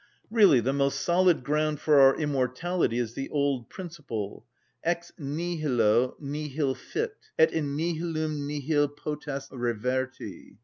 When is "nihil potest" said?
8.47-9.51